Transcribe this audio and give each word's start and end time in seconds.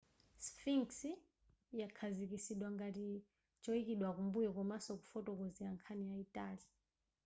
sphinx 0.45 0.89
yakhazikitsidwa 1.79 2.67
ngati 2.75 3.03
choyikidwa 3.63 4.09
kumbuyo 4.15 4.49
komanso 4.57 4.91
kufotokozera 5.01 5.69
nkhani 5.75 6.03
yayitali 6.11 6.65